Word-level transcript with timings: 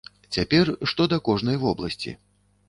Цяпер 0.37 0.71
што 0.91 1.07
да 1.11 1.19
кожнай 1.29 1.61
вобласці. 1.67 2.17